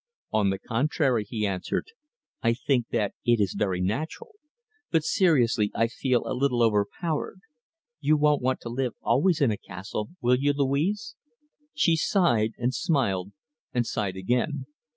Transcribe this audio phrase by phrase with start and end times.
[0.31, 1.91] "On the contrary," he answered,
[2.41, 4.33] "I think that it is very natural.
[4.89, 7.41] But, seriously, I feel a little overpowered.
[7.99, 11.15] You won't want to live always in a castle, will you, Louise?"
[11.75, 13.31] She sighed, and smiled,
[13.75, 14.65] and sighed again.